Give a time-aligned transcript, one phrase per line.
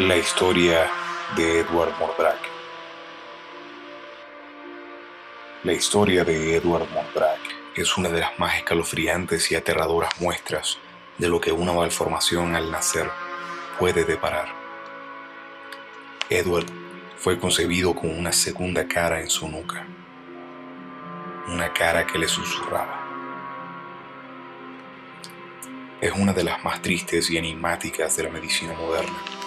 [0.00, 0.90] La historia
[1.36, 2.38] de Edward Mordrak.
[5.62, 7.38] La historia de Edward Mordrak
[7.76, 10.78] es una de las más escalofriantes y aterradoras muestras
[11.18, 13.10] de lo que una malformación al nacer
[13.78, 14.48] puede deparar.
[16.30, 16.64] Edward
[17.18, 19.86] fue concebido con una segunda cara en su nuca,
[21.46, 23.06] una cara que le susurraba.
[26.00, 29.39] Es una de las más tristes y enigmáticas de la medicina moderna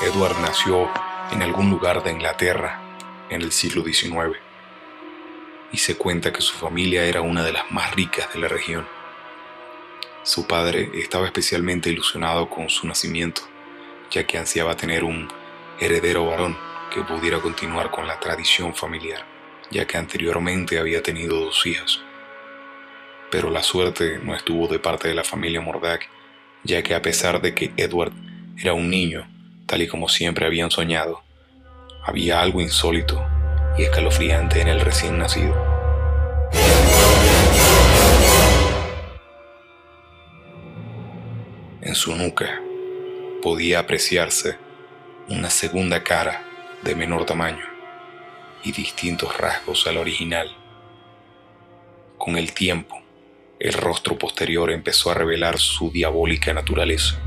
[0.00, 0.88] Edward nació
[1.32, 2.80] en algún lugar de Inglaterra
[3.30, 4.38] en el siglo XIX
[5.72, 8.86] y se cuenta que su familia era una de las más ricas de la región.
[10.22, 13.42] Su padre estaba especialmente ilusionado con su nacimiento,
[14.08, 15.26] ya que ansiaba tener un
[15.80, 16.56] heredero varón
[16.94, 19.26] que pudiera continuar con la tradición familiar,
[19.72, 22.00] ya que anteriormente había tenido dos hijas.
[23.32, 26.08] Pero la suerte no estuvo de parte de la familia Mordack,
[26.62, 28.12] ya que a pesar de que Edward
[28.56, 29.28] era un niño,
[29.68, 31.22] tal y como siempre habían soñado,
[32.02, 33.22] había algo insólito
[33.76, 35.54] y escalofriante en el recién nacido.
[41.82, 42.60] En su nuca
[43.42, 44.56] podía apreciarse
[45.28, 46.42] una segunda cara
[46.82, 47.64] de menor tamaño
[48.64, 50.48] y distintos rasgos al original.
[52.16, 53.02] Con el tiempo,
[53.60, 57.18] el rostro posterior empezó a revelar su diabólica naturaleza,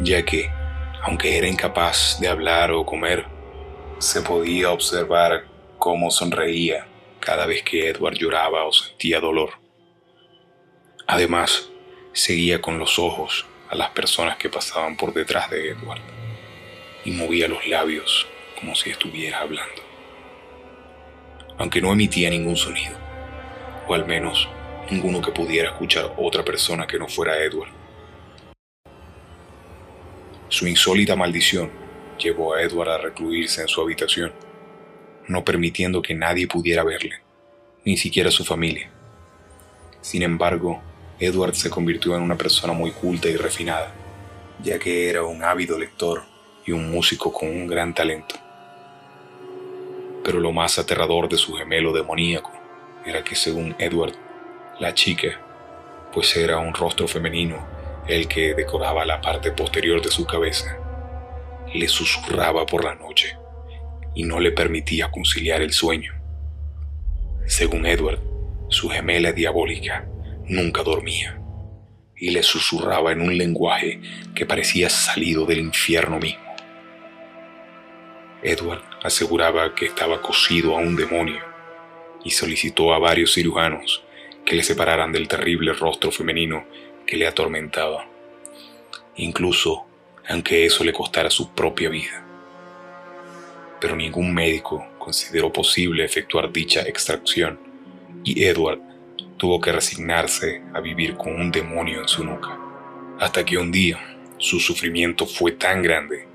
[0.00, 0.55] ya que
[1.02, 3.26] aunque era incapaz de hablar o comer,
[3.98, 5.46] se podía observar
[5.78, 6.86] cómo sonreía
[7.20, 9.54] cada vez que Edward lloraba o sentía dolor.
[11.06, 11.70] Además,
[12.12, 16.00] seguía con los ojos a las personas que pasaban por detrás de Edward
[17.04, 18.26] y movía los labios
[18.58, 19.82] como si estuviera hablando.
[21.58, 22.96] Aunque no emitía ningún sonido,
[23.86, 24.48] o al menos
[24.90, 27.70] ninguno que pudiera escuchar otra persona que no fuera Edward.
[30.48, 31.70] Su insólita maldición
[32.18, 34.32] llevó a Edward a recluirse en su habitación,
[35.26, 37.20] no permitiendo que nadie pudiera verle,
[37.84, 38.88] ni siquiera su familia.
[40.00, 40.80] Sin embargo,
[41.18, 43.92] Edward se convirtió en una persona muy culta y refinada,
[44.62, 46.22] ya que era un ávido lector
[46.64, 48.36] y un músico con un gran talento.
[50.22, 52.52] Pero lo más aterrador de su gemelo demoníaco
[53.04, 54.14] era que según Edward,
[54.78, 55.40] la chica,
[56.12, 57.75] pues era un rostro femenino
[58.08, 60.78] el que decoraba la parte posterior de su cabeza,
[61.74, 63.36] le susurraba por la noche
[64.14, 66.12] y no le permitía conciliar el sueño.
[67.46, 68.20] Según Edward,
[68.68, 70.06] su gemela diabólica
[70.46, 71.40] nunca dormía
[72.16, 74.00] y le susurraba en un lenguaje
[74.34, 76.44] que parecía salido del infierno mismo.
[78.42, 81.42] Edward aseguraba que estaba cosido a un demonio
[82.24, 84.04] y solicitó a varios cirujanos
[84.44, 86.64] que le separaran del terrible rostro femenino
[87.06, 88.06] que le atormentaba,
[89.16, 89.86] incluso
[90.28, 92.24] aunque eso le costara su propia vida.
[93.80, 97.58] Pero ningún médico consideró posible efectuar dicha extracción
[98.24, 98.80] y Edward
[99.36, 102.58] tuvo que resignarse a vivir con un demonio en su nuca,
[103.20, 104.00] hasta que un día
[104.38, 106.26] su sufrimiento fue tan grande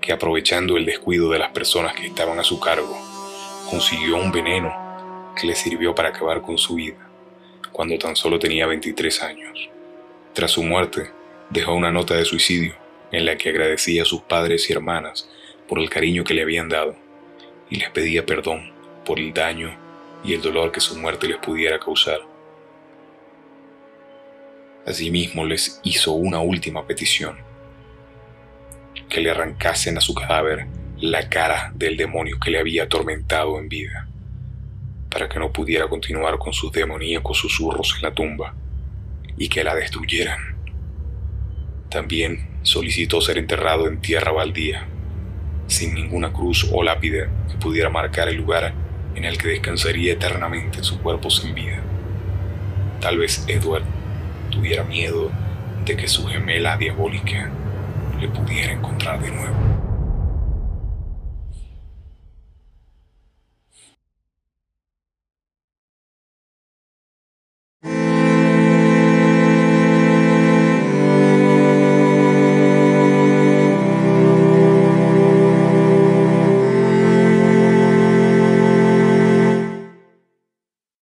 [0.00, 2.96] que aprovechando el descuido de las personas que estaban a su cargo,
[3.70, 7.08] consiguió un veneno que le sirvió para acabar con su vida,
[7.72, 9.70] cuando tan solo tenía 23 años.
[10.34, 11.12] Tras su muerte,
[11.48, 12.74] dejó una nota de suicidio
[13.12, 15.30] en la que agradecía a sus padres y hermanas
[15.68, 16.96] por el cariño que le habían dado
[17.70, 18.72] y les pedía perdón
[19.04, 19.78] por el daño
[20.24, 22.18] y el dolor que su muerte les pudiera causar.
[24.84, 27.38] Asimismo les hizo una última petición,
[29.08, 30.66] que le arrancasen a su cadáver
[30.98, 34.08] la cara del demonio que le había atormentado en vida,
[35.10, 38.54] para que no pudiera continuar con sus demoníacos susurros en la tumba
[39.36, 40.56] y que la destruyeran.
[41.88, 44.86] También solicitó ser enterrado en tierra baldía,
[45.66, 48.74] sin ninguna cruz o lápide que pudiera marcar el lugar
[49.14, 51.80] en el que descansaría eternamente su cuerpo sin vida.
[53.00, 53.84] Tal vez Edward
[54.50, 55.30] tuviera miedo
[55.84, 57.50] de que su gemela diabólica
[58.20, 59.73] le pudiera encontrar de nuevo.